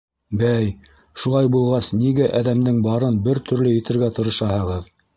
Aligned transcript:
Бәй, 0.43 0.71
шулай 1.25 1.51
булғас, 1.57 1.91
нигә 2.05 2.31
әҙәмдең 2.41 2.83
барын 2.91 3.23
бер 3.31 3.45
төрлө 3.51 3.79
итергә 3.83 4.15
тырышаһығыҙ?! 4.19 4.95